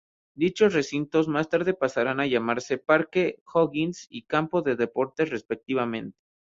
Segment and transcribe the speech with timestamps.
[0.33, 6.17] Dichos recintos más tarde pasarán a llamarse Parque O'Higgins y Campo de Deportes, respectivamente.